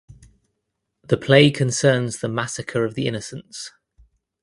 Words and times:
The 1.03 1.15
play 1.17 1.51
concerns 1.51 2.21
the 2.21 2.27
massacre 2.27 2.85
of 2.85 2.95
the 2.95 3.05
innocents. 3.05 3.69